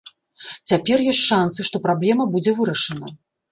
Цяпер 0.71 1.03
ёсць 1.11 1.19
шанцы, 1.33 1.67
што 1.69 1.83
праблема 1.85 2.29
будзе 2.35 2.57
вырашана. 2.63 3.17